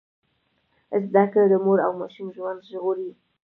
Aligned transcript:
زده 1.07 1.23
کړه 1.31 1.45
د 1.51 1.55
مور 1.65 1.79
او 1.85 1.91
ماشوم 2.01 2.27
ژوند 2.35 2.59
ژغوري۔ 2.71 3.09